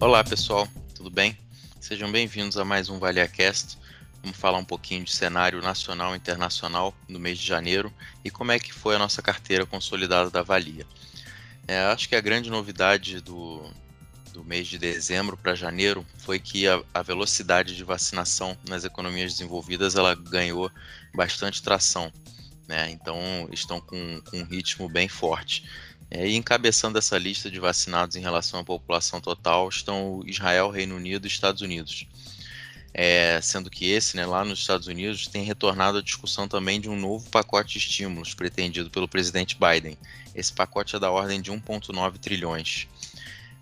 [0.00, 1.38] Olá pessoal, tudo bem?
[1.80, 3.78] Sejam bem-vindos a mais um ValiaCast.
[4.22, 7.92] Vamos falar um pouquinho de cenário nacional e internacional no mês de janeiro
[8.24, 10.84] e como é que foi a nossa carteira consolidada da Valia.
[11.66, 13.62] É, acho que a grande novidade do,
[14.32, 19.32] do mês de dezembro para janeiro foi que a, a, velocidade de vacinação nas economias
[19.32, 20.70] desenvolvidas ela ganhou
[21.14, 22.12] bastante tração.
[22.66, 22.90] Né?
[22.90, 25.64] Então estão com, com um ritmo bem forte.
[26.16, 30.94] É, e encabeçando essa lista de vacinados em relação à população total estão Israel, Reino
[30.94, 32.06] Unido e Estados Unidos.
[32.96, 36.88] É, sendo que esse, né, lá nos Estados Unidos, tem retornado a discussão também de
[36.88, 39.98] um novo pacote de estímulos pretendido pelo presidente Biden.
[40.36, 42.86] Esse pacote é da ordem de 1,9 trilhões.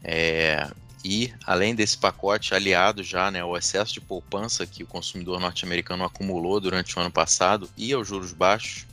[0.04, 0.70] É,
[1.02, 6.04] e, além desse pacote, aliado já né, ao excesso de poupança que o consumidor norte-americano
[6.04, 8.84] acumulou durante o ano passado e aos juros baixos,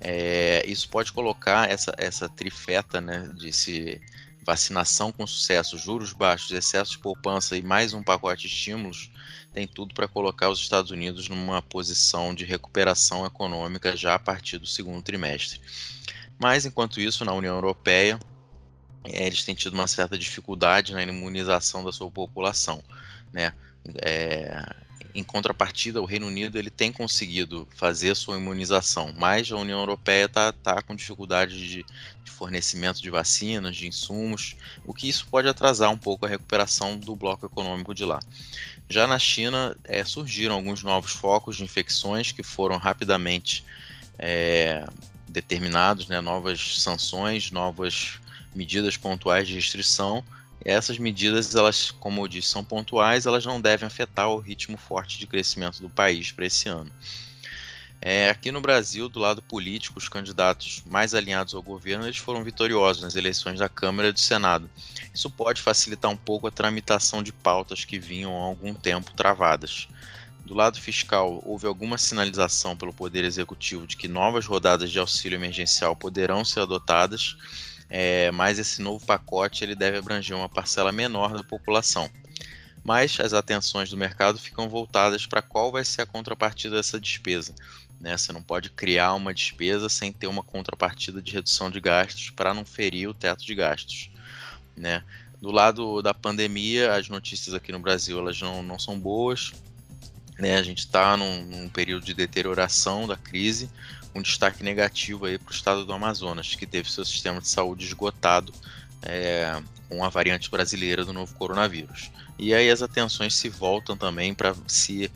[0.00, 4.00] é, isso pode colocar essa, essa trifeta né, de se
[4.42, 9.10] vacinação com sucesso, juros baixos, excesso de poupança e mais um pacote de estímulos,
[9.52, 14.58] tem tudo para colocar os Estados Unidos numa posição de recuperação econômica já a partir
[14.58, 15.60] do segundo trimestre.
[16.38, 18.18] Mas, enquanto isso, na União Europeia,
[19.04, 22.82] é, eles têm tido uma certa dificuldade na imunização da sua população.
[23.32, 23.52] Né?
[24.02, 24.64] É,
[25.14, 30.26] em contrapartida, o Reino Unido ele tem conseguido fazer sua imunização, mas a União Europeia
[30.26, 31.84] está tá com dificuldade de,
[32.24, 36.96] de, fornecimento de vacinas, de insumos, o que isso pode atrasar um pouco a recuperação
[36.98, 38.20] do bloco econômico de lá.
[38.88, 43.64] Já na China, é, surgiram alguns novos focos de infecções que foram rapidamente
[44.18, 44.84] é,
[45.28, 48.18] determinados, né, novas sanções, novas
[48.54, 50.24] medidas pontuais de restrição
[50.64, 55.18] essas medidas, elas, como eu disse, são pontuais, elas não devem afetar o ritmo forte
[55.18, 56.90] de crescimento do país para esse ano.
[58.02, 62.42] É, aqui no Brasil, do lado político, os candidatos mais alinhados ao governo eles foram
[62.42, 64.70] vitoriosos nas eleições da Câmara e do Senado.
[65.12, 69.86] Isso pode facilitar um pouco a tramitação de pautas que vinham há algum tempo travadas.
[70.46, 75.36] Do lado fiscal, houve alguma sinalização pelo Poder Executivo de que novas rodadas de auxílio
[75.36, 77.36] emergencial poderão ser adotadas
[77.90, 82.08] é, mas esse novo pacote ele deve abranger uma parcela menor da população.
[82.84, 87.52] Mas as atenções do mercado ficam voltadas para qual vai ser a contrapartida dessa despesa.
[88.00, 88.16] Né?
[88.16, 92.54] Você não pode criar uma despesa sem ter uma contrapartida de redução de gastos para
[92.54, 94.10] não ferir o teto de gastos.
[94.76, 95.02] Né?
[95.42, 99.52] Do lado da pandemia, as notícias aqui no Brasil elas não, não são boas.
[100.38, 100.56] Né?
[100.56, 103.68] A gente está num, num período de deterioração da crise,
[104.14, 107.84] um destaque negativo aí para o estado do Amazonas, que teve seu sistema de saúde
[107.84, 108.52] esgotado
[109.02, 112.10] é, com a variante brasileira do novo coronavírus.
[112.38, 115.10] E aí as atenções se voltam também para se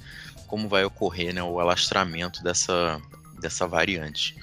[0.47, 3.01] como vai ocorrer né, o alastramento dessa,
[3.41, 4.37] dessa variante.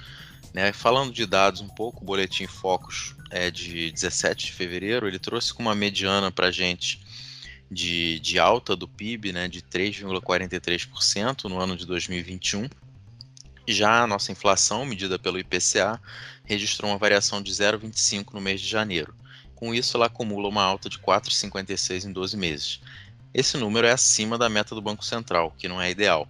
[0.54, 5.20] Né, falando de dados um pouco, o Boletim Focus é de 17 de fevereiro, ele
[5.20, 7.02] trouxe com uma mediana para a gente
[7.70, 12.68] de, de alta do PIB né, de 3,43% no ano de 2021
[13.68, 16.02] já a nossa inflação, medida pelo IPCA,
[16.44, 19.14] registrou uma variação de 0,25 no mês de janeiro.
[19.56, 22.82] Com isso, ela acumula uma alta de 4,56 em 12 meses.
[23.34, 26.28] Esse número é acima da meta do Banco Central, que não é ideal.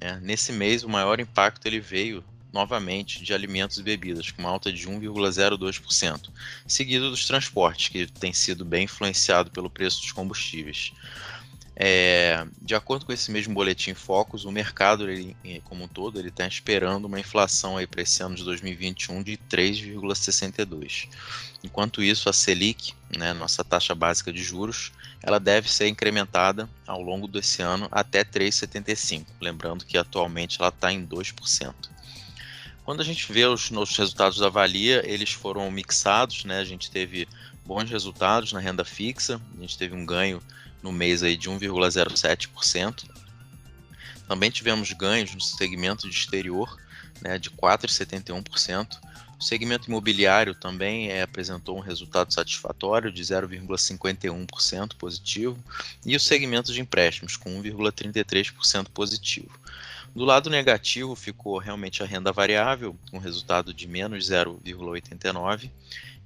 [0.00, 0.18] Né?
[0.22, 4.70] Nesse mês, o maior impacto ele veio novamente de alimentos e bebidas, com uma alta
[4.70, 6.28] de 1,02%,
[6.66, 10.92] seguido dos transportes, que tem sido bem influenciado pelo preço dos combustíveis.
[11.74, 15.34] É, de acordo com esse mesmo boletim Focus, o mercado ele,
[15.64, 21.08] como um todo ele está esperando uma inflação para esse ano de 2021 de 3,62.
[21.64, 27.00] Enquanto isso, a Selic, né, nossa taxa básica de juros, ela deve ser incrementada ao
[27.00, 29.24] longo desse ano até 3,75.
[29.40, 31.74] Lembrando que atualmente ela está em 2%.
[32.84, 36.58] Quando a gente vê os nossos resultados da Valia, eles foram mixados, né?
[36.58, 37.28] A gente teve
[37.64, 40.42] bons resultados na renda fixa, a gente teve um ganho
[40.82, 43.04] no mês aí de 1,07%.
[44.26, 46.76] Também tivemos ganhos no segmento de exterior,
[47.20, 48.98] né, de 4,71%.
[49.38, 55.58] O segmento imobiliário também é, apresentou um resultado satisfatório de 0,51% positivo
[56.06, 59.50] e o segmento de empréstimos com 1,33% positivo.
[60.14, 65.70] Do lado negativo ficou realmente a renda variável, com resultado de menos 0,89%,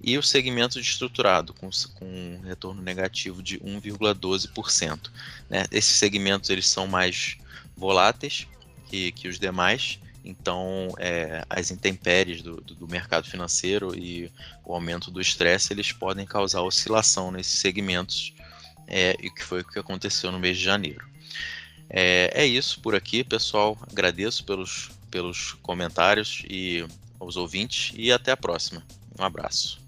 [0.02, 5.10] e o segmento estruturado, com, com um retorno negativo de 1,12%.
[5.48, 5.64] Né?
[5.70, 7.38] Esses segmentos eles são mais
[7.76, 8.46] voláteis
[8.88, 14.30] que, que os demais, então é, as intempéries do, do, mercado financeiro e
[14.64, 18.34] o aumento do estresse eles podem causar oscilação nesses segmentos,
[18.88, 21.06] é, e que foi o que aconteceu no mês de janeiro.
[21.88, 23.78] É, é isso por aqui, pessoal.
[23.90, 26.84] Agradeço pelos, pelos comentários e
[27.18, 28.82] aos ouvintes e até a próxima.
[29.18, 29.85] Um abraço.